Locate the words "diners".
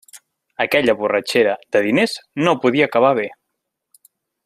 1.89-2.17